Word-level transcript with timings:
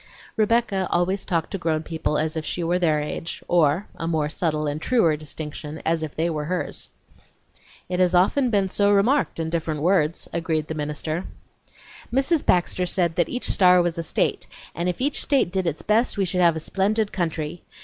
(Rebecca 0.35 0.87
always 0.89 1.25
talked 1.25 1.51
to 1.51 1.59
grown 1.59 1.83
people 1.83 2.17
as 2.17 2.35
if 2.35 2.43
she 2.43 2.63
were 2.63 2.79
their 2.79 2.99
age, 2.99 3.43
or, 3.47 3.85
a 3.95 4.07
more 4.07 4.29
subtle 4.29 4.65
and 4.65 4.81
truer 4.81 5.15
distinction, 5.15 5.79
as 5.85 6.01
if 6.01 6.15
they 6.15 6.27
were 6.27 6.45
hers.) 6.45 6.89
"It 7.87 7.99
has 7.99 8.15
often 8.15 8.49
been 8.49 8.67
so 8.69 8.91
remarked, 8.91 9.39
in 9.39 9.51
different 9.51 9.83
words," 9.83 10.27
agreed 10.33 10.69
the 10.69 10.73
minister. 10.73 11.25
"Mrs. 12.11 12.43
Baxter 12.43 12.87
said 12.87 13.15
that 13.15 13.29
each 13.29 13.45
star 13.47 13.79
was 13.79 13.99
a 13.99 14.03
state, 14.03 14.47
and 14.73 14.89
if 14.89 14.99
each 15.01 15.21
state 15.21 15.51
did 15.51 15.67
its 15.67 15.83
best 15.83 16.17
we 16.17 16.25
should 16.25 16.41
have 16.41 16.55
a 16.55 16.59
splendid 16.59 17.11
country. 17.11 17.61